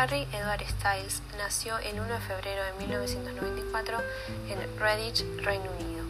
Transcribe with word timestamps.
Harry 0.00 0.26
Edward 0.32 0.66
Styles 0.66 1.20
nació 1.36 1.76
el 1.76 2.00
1 2.00 2.14
de 2.14 2.20
febrero 2.20 2.64
de 2.64 2.72
1994 2.86 3.98
en 4.48 4.78
Redditch, 4.80 5.22
Reino 5.42 5.70
Unido. 5.78 6.06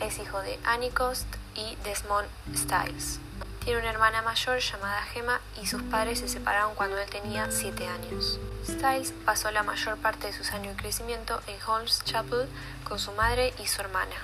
Es 0.00 0.18
hijo 0.18 0.42
de 0.42 0.60
Annie 0.64 0.90
Cost 0.90 1.24
y 1.54 1.76
Desmond 1.82 2.28
Styles. 2.54 3.20
Tiene 3.64 3.80
una 3.80 3.88
hermana 3.88 4.20
mayor 4.20 4.58
llamada 4.58 5.00
Gemma 5.14 5.40
y 5.62 5.66
sus 5.66 5.82
padres 5.84 6.18
se 6.18 6.28
separaron 6.28 6.74
cuando 6.74 6.98
él 6.98 7.08
tenía 7.08 7.50
7 7.50 7.86
años. 7.86 8.38
Styles 8.66 9.14
pasó 9.24 9.50
la 9.50 9.62
mayor 9.62 9.96
parte 9.96 10.26
de 10.26 10.34
sus 10.34 10.52
años 10.52 10.76
de 10.76 10.82
crecimiento 10.82 11.40
en 11.46 11.56
Holmes 11.66 12.02
Chapel 12.04 12.46
con 12.86 12.98
su 12.98 13.12
madre 13.12 13.54
y 13.58 13.66
su 13.66 13.80
hermana. 13.80 14.16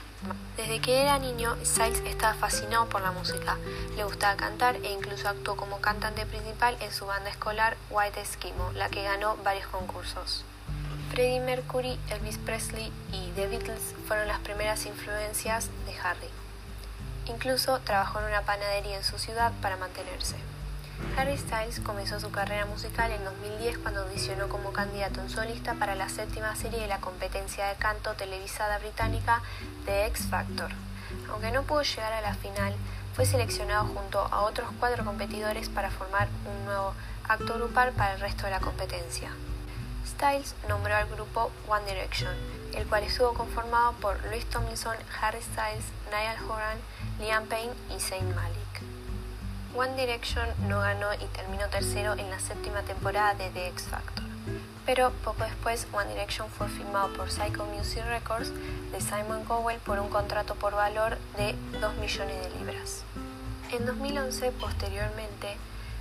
Desde 0.56 0.80
que 0.80 1.02
era 1.02 1.18
niño, 1.18 1.56
Styles 1.64 2.00
estaba 2.00 2.34
fascinado 2.34 2.88
por 2.88 3.00
la 3.00 3.12
música. 3.12 3.56
Le 3.96 4.02
gustaba 4.02 4.36
cantar 4.36 4.76
e 4.76 4.92
incluso 4.92 5.28
actuó 5.28 5.56
como 5.56 5.80
cantante 5.80 6.26
principal 6.26 6.76
en 6.80 6.92
su 6.92 7.06
banda 7.06 7.30
escolar 7.30 7.76
White 7.90 8.20
Eskimo, 8.20 8.72
la 8.72 8.88
que 8.88 9.04
ganó 9.04 9.36
varios 9.44 9.68
concursos. 9.68 10.44
Freddie 11.10 11.40
Mercury, 11.40 11.98
Elvis 12.10 12.38
Presley 12.38 12.92
y 13.12 13.30
The 13.36 13.46
Beatles 13.46 13.94
fueron 14.06 14.28
las 14.28 14.40
primeras 14.40 14.86
influencias 14.86 15.68
de 15.86 15.98
Harry. 16.00 16.28
Incluso 17.26 17.78
trabajó 17.80 18.18
en 18.18 18.26
una 18.26 18.42
panadería 18.42 18.96
en 18.96 19.04
su 19.04 19.18
ciudad 19.18 19.52
para 19.62 19.76
mantenerse. 19.76 20.36
Harry 21.16 21.36
Styles 21.36 21.80
comenzó 21.80 22.20
su 22.20 22.30
carrera 22.30 22.66
musical 22.66 23.10
en 23.12 23.24
2010 23.24 23.78
cuando 23.78 24.02
audicionó 24.02 24.48
como 24.48 24.72
candidato 24.72 25.20
en 25.20 25.30
solista 25.30 25.74
para 25.74 25.94
la 25.94 26.08
séptima 26.08 26.54
serie 26.56 26.80
de 26.80 26.88
la 26.88 27.00
competencia 27.00 27.66
de 27.66 27.74
canto 27.76 28.14
televisada 28.14 28.78
británica 28.78 29.42
The 29.84 30.06
X 30.06 30.26
Factor. 30.30 30.70
Aunque 31.30 31.50
no 31.50 31.62
pudo 31.62 31.82
llegar 31.82 32.12
a 32.12 32.20
la 32.20 32.34
final, 32.34 32.74
fue 33.14 33.26
seleccionado 33.26 33.86
junto 33.86 34.20
a 34.20 34.42
otros 34.42 34.68
cuatro 34.78 35.04
competidores 35.04 35.68
para 35.68 35.90
formar 35.90 36.28
un 36.46 36.64
nuevo 36.66 36.94
acto 37.28 37.54
grupal 37.54 37.92
para 37.92 38.14
el 38.14 38.20
resto 38.20 38.44
de 38.44 38.50
la 38.50 38.60
competencia. 38.60 39.30
Styles 40.06 40.54
nombró 40.68 40.96
al 40.96 41.08
grupo 41.08 41.50
One 41.68 41.84
Direction, 41.84 42.34
el 42.74 42.86
cual 42.86 43.04
estuvo 43.04 43.34
conformado 43.34 43.92
por 43.94 44.22
Louis 44.26 44.44
Tomlinson, 44.46 44.96
Harry 45.20 45.42
Styles, 45.42 45.84
Niall 46.10 46.50
Horan, 46.50 46.78
Liam 47.20 47.46
Payne 47.46 47.74
y 47.94 48.00
Zayn 48.00 48.34
Malik. 48.34 48.87
One 49.74 49.94
Direction 49.96 50.48
no 50.66 50.80
ganó 50.80 51.12
y 51.14 51.26
terminó 51.26 51.68
tercero 51.68 52.14
en 52.14 52.30
la 52.30 52.38
séptima 52.38 52.82
temporada 52.82 53.34
de 53.34 53.50
The 53.50 53.68
X 53.68 53.84
Factor. 53.90 54.24
Pero 54.86 55.10
poco 55.22 55.44
después 55.44 55.86
One 55.92 56.08
Direction 56.08 56.48
fue 56.48 56.68
firmado 56.68 57.12
por 57.12 57.30
Psycho 57.30 57.66
Music 57.66 58.02
Records 58.06 58.52
de 58.90 59.00
Simon 59.00 59.44
Cowell 59.44 59.78
por 59.80 59.98
un 59.98 60.08
contrato 60.08 60.54
por 60.54 60.74
valor 60.74 61.18
de 61.36 61.54
2 61.80 61.96
millones 61.96 62.42
de 62.42 62.58
libras. 62.58 63.04
En 63.70 63.84
2011, 63.84 64.50
posteriormente, 64.52 65.56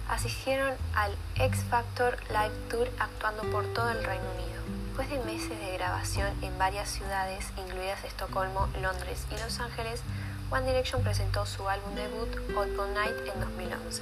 asistieron 0.09 0.73
al 0.95 1.13
X 1.35 1.63
Factor 1.69 2.17
Live 2.29 2.55
Tour 2.69 2.89
actuando 2.99 3.43
por 3.51 3.65
todo 3.73 3.89
el 3.89 4.03
Reino 4.03 4.23
Unido. 4.35 4.61
Después 4.87 5.09
de 5.09 5.19
meses 5.31 5.59
de 5.59 5.73
grabación 5.73 6.29
en 6.41 6.57
varias 6.57 6.89
ciudades, 6.89 7.45
incluidas 7.57 8.03
Estocolmo, 8.05 8.67
Londres 8.81 9.25
y 9.29 9.39
Los 9.43 9.59
Ángeles, 9.59 10.01
One 10.49 10.65
Direction 10.65 11.03
presentó 11.03 11.45
su 11.45 11.67
álbum 11.67 11.93
debut 11.95 12.29
Old 12.55 12.93
Night 12.93 13.15
en 13.33 13.39
2011. 13.41 14.01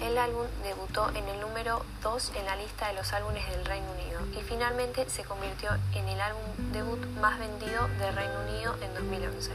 El 0.00 0.16
álbum 0.16 0.46
debutó 0.62 1.08
en 1.10 1.26
el 1.26 1.40
número 1.40 1.84
2 2.02 2.32
en 2.36 2.46
la 2.46 2.54
lista 2.54 2.86
de 2.86 2.94
los 2.94 3.12
álbumes 3.12 3.44
del 3.50 3.64
Reino 3.64 3.86
Unido 3.90 4.20
y 4.38 4.44
finalmente 4.44 5.10
se 5.10 5.24
convirtió 5.24 5.70
en 5.94 6.08
el 6.08 6.20
álbum 6.20 6.72
debut 6.72 7.04
más 7.20 7.40
vendido 7.40 7.88
del 7.98 8.14
Reino 8.14 8.40
Unido 8.48 8.76
en 8.80 8.94
2011. 8.94 9.50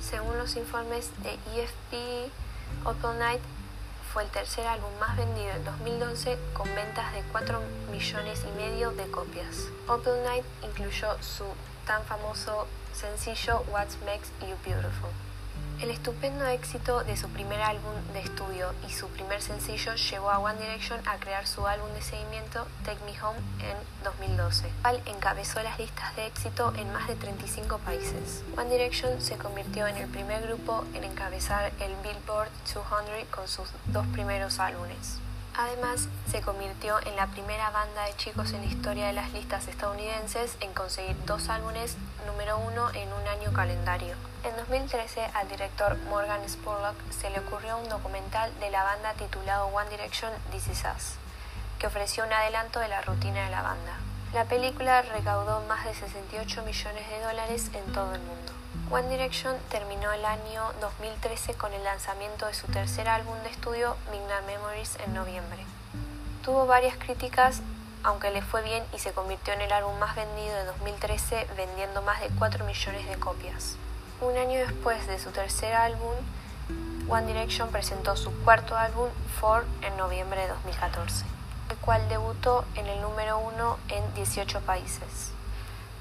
Según 0.00 0.38
los 0.38 0.56
informes 0.56 1.10
de 1.22 1.34
EFP, 1.54 2.32
Open 2.86 3.18
Night 3.18 3.42
fue 4.16 4.24
el 4.24 4.30
tercer 4.30 4.66
álbum 4.66 4.88
más 4.98 5.14
vendido 5.14 5.50
en 5.50 5.62
2012 5.62 6.38
con 6.54 6.74
ventas 6.74 7.12
de 7.12 7.22
4 7.32 7.60
millones 7.90 8.46
y 8.48 8.56
medio 8.56 8.90
de 8.92 9.04
copias. 9.10 9.68
Open 9.88 10.22
Night 10.24 10.42
incluyó 10.62 11.22
su 11.22 11.44
tan 11.86 12.02
famoso 12.04 12.66
sencillo 12.94 13.62
What 13.70 13.88
Makes 14.06 14.30
You 14.40 14.56
Beautiful. 14.64 15.10
El 15.80 15.90
estupendo 15.90 16.46
éxito 16.46 17.04
de 17.04 17.18
su 17.18 17.28
primer 17.28 17.60
álbum 17.60 17.92
de 18.14 18.20
estudio 18.20 18.72
y 18.88 18.92
su 18.92 19.08
primer 19.08 19.42
sencillo 19.42 19.94
llevó 19.94 20.30
a 20.30 20.38
One 20.38 20.58
Direction 20.58 20.98
a 21.06 21.18
crear 21.18 21.46
su 21.46 21.66
álbum 21.66 21.92
de 21.92 22.00
seguimiento 22.00 22.66
Take 22.84 23.04
Me 23.04 23.12
Home 23.20 23.38
en 23.60 23.76
2012, 24.02 24.70
cual 24.80 25.02
encabezó 25.04 25.62
las 25.62 25.78
listas 25.78 26.16
de 26.16 26.26
éxito 26.26 26.72
en 26.78 26.90
más 26.94 27.06
de 27.08 27.16
35 27.16 27.76
países. 27.78 28.42
One 28.56 28.70
Direction 28.70 29.20
se 29.20 29.36
convirtió 29.36 29.86
en 29.86 29.96
el 29.96 30.08
primer 30.08 30.46
grupo 30.46 30.84
en 30.94 31.04
encabezar 31.04 31.70
el 31.78 31.92
Billboard 32.02 32.48
200 32.72 33.28
con 33.30 33.46
sus 33.46 33.68
dos 33.92 34.06
primeros 34.06 34.58
álbumes. 34.58 35.20
Además, 35.58 36.08
se 36.30 36.42
convirtió 36.42 37.00
en 37.06 37.16
la 37.16 37.28
primera 37.28 37.70
banda 37.70 38.04
de 38.04 38.14
chicos 38.16 38.52
en 38.52 38.60
la 38.60 38.66
historia 38.66 39.06
de 39.06 39.14
las 39.14 39.32
listas 39.32 39.68
estadounidenses 39.68 40.54
en 40.60 40.74
conseguir 40.74 41.16
dos 41.24 41.48
álbumes 41.48 41.96
número 42.26 42.58
uno 42.58 42.90
en 42.92 43.10
un 43.10 43.26
año 43.26 43.50
calendario. 43.54 44.16
En 44.44 44.54
2013, 44.54 45.22
al 45.32 45.48
director 45.48 45.96
Morgan 46.10 46.46
Spurlock 46.46 46.96
se 47.10 47.30
le 47.30 47.40
ocurrió 47.40 47.78
un 47.78 47.88
documental 47.88 48.52
de 48.60 48.70
la 48.70 48.84
banda 48.84 49.14
titulado 49.14 49.68
One 49.68 49.88
Direction 49.88 50.30
This 50.50 50.68
Is 50.68 50.82
Us, 50.94 51.14
que 51.78 51.86
ofreció 51.86 52.24
un 52.24 52.34
adelanto 52.34 52.78
de 52.78 52.88
la 52.88 53.00
rutina 53.00 53.46
de 53.46 53.50
la 53.50 53.62
banda. 53.62 53.96
La 54.34 54.44
película 54.44 55.00
recaudó 55.00 55.62
más 55.62 55.86
de 55.86 55.94
68 55.94 56.64
millones 56.64 57.08
de 57.08 57.20
dólares 57.20 57.70
en 57.72 57.92
todo 57.94 58.14
el 58.14 58.20
mundo. 58.20 58.52
One 58.90 59.08
Direction 59.08 59.56
terminó 59.68 60.12
el 60.12 60.24
año 60.24 60.72
2013 60.80 61.54
con 61.54 61.72
el 61.72 61.82
lanzamiento 61.82 62.46
de 62.46 62.54
su 62.54 62.66
tercer 62.68 63.08
álbum 63.08 63.34
de 63.42 63.50
estudio, 63.50 63.96
Midnight 64.10 64.46
Memories, 64.46 64.96
en 65.04 65.12
noviembre. 65.12 65.64
Tuvo 66.44 66.66
varias 66.66 66.96
críticas, 66.96 67.62
aunque 68.04 68.30
le 68.30 68.42
fue 68.42 68.62
bien 68.62 68.84
y 68.94 68.98
se 68.98 69.12
convirtió 69.12 69.54
en 69.54 69.62
el 69.62 69.72
álbum 69.72 69.98
más 69.98 70.14
vendido 70.14 70.54
de 70.54 70.64
2013, 70.64 71.48
vendiendo 71.56 72.00
más 72.02 72.20
de 72.20 72.28
4 72.38 72.64
millones 72.64 73.08
de 73.08 73.16
copias. 73.16 73.76
Un 74.20 74.36
año 74.36 74.58
después 74.60 75.06
de 75.08 75.18
su 75.18 75.30
tercer 75.30 75.74
álbum, 75.74 76.14
One 77.08 77.26
Direction 77.26 77.68
presentó 77.70 78.16
su 78.16 78.30
cuarto 78.44 78.76
álbum, 78.76 79.08
Four, 79.40 79.64
en 79.82 79.96
noviembre 79.96 80.42
de 80.42 80.48
2014, 80.48 81.24
el 81.70 81.76
cual 81.78 82.08
debutó 82.08 82.64
en 82.76 82.86
el 82.86 83.00
número 83.00 83.38
uno 83.38 83.78
en 83.88 84.14
18 84.14 84.60
países. 84.60 85.32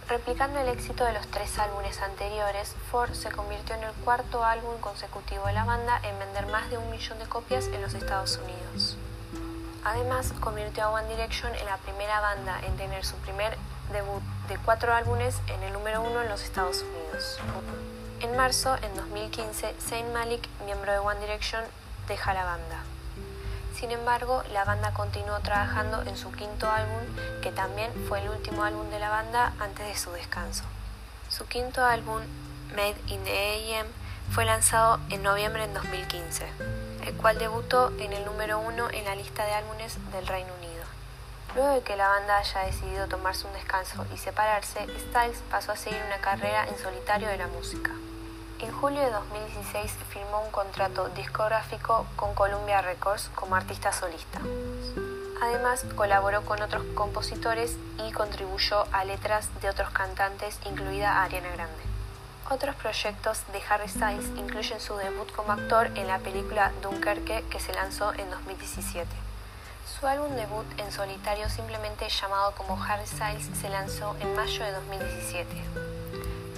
Replicando 0.08 0.60
el 0.60 0.70
éxito 0.70 1.04
de 1.04 1.14
los 1.14 1.26
tres 1.28 1.58
álbumes 1.58 2.00
anteriores, 2.00 2.76
Ford 2.92 3.14
se 3.14 3.32
convirtió 3.32 3.76
en 3.76 3.86
el 3.86 3.92
cuarto 4.04 4.44
álbum 4.44 4.78
consecutivo 4.80 5.48
de 5.48 5.54
la 5.54 5.66
banda 5.66 6.00
en 6.04 6.20
vender 6.20 6.46
más 6.46 6.70
de 6.70 6.78
un 6.78 6.92
millón 6.92 7.18
de 7.18 7.26
copias 7.26 7.66
en 7.68 7.82
los 7.82 7.96
Estados 7.96 8.38
Unidos. 8.38 8.98
Además, 9.84 10.32
convirtió 10.40 10.84
a 10.84 10.90
One 10.92 11.10
Direction 11.10 11.56
en 11.56 11.66
la 11.66 11.78
primera 11.78 12.20
banda 12.20 12.60
en 12.68 12.78
tener 12.78 13.04
su 13.04 13.16
primer 13.18 13.58
debut 13.92 14.22
de 14.48 14.60
cuatro 14.60 14.94
álbumes 14.94 15.38
en 15.48 15.64
el 15.64 15.74
número 15.74 16.04
uno 16.04 16.22
en 16.22 16.30
los 16.30 16.44
Estados 16.44 16.84
Unidos. 16.84 17.40
En 18.22 18.38
marzo, 18.38 18.78
en 18.84 18.96
2015, 18.96 19.74
Zayn 19.80 20.14
Malik, 20.14 20.48
miembro 20.66 20.92
de 20.92 21.00
One 21.00 21.20
Direction, 21.20 21.64
deja 22.08 22.32
la 22.36 22.46
banda. 22.46 22.94
Sin 23.75 23.91
embargo, 23.91 24.41
la 24.53 24.63
banda 24.63 24.94
continuó 24.94 25.40
trabajando 25.41 26.02
en 26.03 26.16
su 26.16 26.31
quinto 26.31 26.69
álbum, 26.69 27.02
que 27.41 27.52
también 27.52 27.91
fue 28.08 28.22
el 28.22 28.30
último 28.30 28.63
álbum 28.63 28.90
de 28.90 29.00
la 29.00 29.09
banda 29.09 29.53
antes 29.59 29.86
de 29.86 29.97
su 29.97 30.12
descanso. 30.12 30.63
Su 31.28 31.46
quinto 31.46 31.84
álbum, 31.84 32.22
Made 32.69 32.96
in 33.08 33.22
the 33.25 33.80
AM, 33.80 33.88
fue 34.31 34.46
lanzado 34.46 35.00
en 35.09 35.24
noviembre 35.24 35.68
de 35.68 35.74
2015, 35.74 36.47
el 37.06 37.16
cual 37.16 37.38
debutó 37.38 37.91
en 38.00 38.13
el 38.13 38.24
número 38.24 38.59
uno 38.59 38.90
en 38.91 39.03
la 39.03 39.16
lista 39.16 39.46
de 39.46 39.53
álbumes 39.53 39.97
del 40.13 40.25
Reino 40.25 40.53
Unido. 40.57 40.86
Luego 41.53 41.74
de 41.74 41.81
que 41.81 41.97
la 41.97 42.07
banda 42.07 42.38
haya 42.38 42.62
decidido 42.62 43.07
tomarse 43.07 43.46
un 43.46 43.53
descanso 43.53 44.06
y 44.13 44.18
separarse, 44.18 44.88
Styles 45.09 45.44
pasó 45.52 45.74
a 45.74 45.78
seguir 45.78 46.02
una 46.07 46.18
carrera 46.18 46.66
en 46.66 46.78
solitario 46.78 47.28
de 47.28 47.38
la 47.38 47.47
música. 47.47 47.92
En 48.60 48.72
julio 48.72 49.02
de 49.02 49.12
2016 49.12 49.92
firmó 50.10 50.42
un 50.42 50.50
contrato 50.50 51.10
discográfico 51.10 52.06
con 52.16 52.34
Columbia 52.34 52.81
Records 52.81 53.30
como 53.36 53.56
artista 53.56 53.92
solista. 53.92 54.40
Además, 55.42 55.86
colaboró 55.96 56.46
con 56.46 56.62
otros 56.62 56.84
compositores 56.96 57.75
y 58.07 58.13
contribuyó 58.13 58.86
a 58.94 59.04
letras 59.04 59.50
de 59.62 59.69
otros 59.69 59.90
cantantes, 59.90 60.57
incluida 60.66 61.22
Ariana 61.22 61.52
Grande. 61.52 61.84
Otros 62.50 62.75
proyectos 62.75 63.44
de 63.52 63.62
Harry 63.69 63.90
Styles 63.90 64.30
incluyen 64.38 64.80
su 64.80 64.96
debut 64.96 65.30
como 65.34 65.51
actor 65.51 65.88
en 65.96 66.08
la 66.08 66.19
película 66.19 66.72
Dunkerque 66.81 67.44
que 67.50 67.60
se 67.60 67.74
lanzó 67.74 68.13
en 68.13 68.30
2017. 68.30 69.06
Su 70.00 70.08
álbum 70.08 70.34
debut 70.36 70.66
en 70.78 70.92
solitario, 70.94 71.50
simplemente 71.50 72.08
llamado 72.08 72.54
como 72.54 72.81
Harry 72.81 73.06
Styles, 73.06 73.50
se 73.60 73.69
lanzó 73.69 74.16
en 74.22 74.34
mayo 74.34 74.63
de 74.63 74.72
2017. 74.72 75.94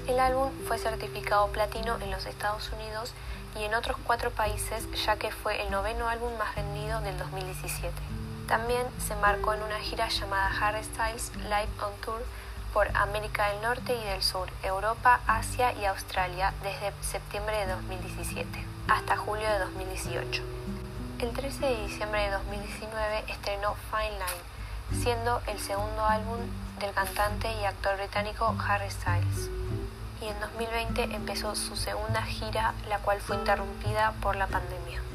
El 0.07 0.21
álbum 0.21 0.51
fue 0.65 0.77
certificado 0.77 1.48
platino 1.48 1.98
en 2.00 2.12
los 2.12 2.25
Estados 2.25 2.71
Unidos 2.71 3.13
y 3.59 3.65
en 3.65 3.74
otros 3.74 3.98
cuatro 4.06 4.31
países, 4.31 4.88
ya 5.06 5.18
que 5.18 5.31
fue 5.31 5.62
el 5.62 5.69
noveno 5.69 6.07
álbum 6.07 6.31
más 6.38 6.56
vendido 6.56 7.01
del 7.01 7.18
2017. 7.18 7.92
También 8.48 8.88
se 9.06 9.18
marcó 9.18 9.54
en 9.54 9.63
una 9.63 9.80
gira 9.80 10.07
llamada 10.07 10.50
Harry 10.62 10.81
Styles 10.81 11.36
Live 11.36 11.68
on 11.86 11.92
Tour 12.06 12.24
por 12.74 12.88
América 12.95 13.50
del 13.50 13.62
Norte 13.62 13.94
y 13.94 14.06
del 14.06 14.24
Sur, 14.24 14.48
Europa, 14.63 15.19
Asia 15.27 15.74
y 15.74 15.83
Australia 15.83 16.54
desde 16.63 16.94
septiembre 17.01 17.57
de 17.57 17.74
2017 17.74 18.65
hasta 18.88 19.18
julio 19.18 19.50
de 19.50 19.59
2018. 19.59 20.42
El 21.19 21.33
13 21.33 21.65
de 21.65 21.88
diciembre 21.88 22.21
de 22.21 22.31
2019 22.31 23.25
estrenó 23.27 23.75
Fine 23.92 24.12
Line, 24.12 25.04
siendo 25.04 25.42
el 25.48 25.59
segundo 25.59 26.06
álbum 26.06 26.39
del 26.80 26.94
cantante 26.94 27.51
y 27.51 27.65
actor 27.65 27.98
británico 27.98 28.56
Harry 28.65 28.89
Styles. 28.89 29.56
Y 30.28 30.30
en 30.30 30.40
2020 30.42 31.16
empezó 31.16 31.56
su 31.56 31.78
segunda 31.78 32.22
gira, 32.22 32.74
la 32.90 33.00
cual 33.00 33.22
fue 33.22 33.38
interrumpida 33.38 34.14
por 34.22 34.36
la 34.36 34.48
pandemia. 34.48 35.06